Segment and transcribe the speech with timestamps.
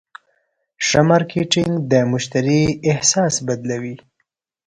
[0.85, 2.61] ښه مارکېټنګ د مشتری
[2.91, 3.95] احساس بدلوي.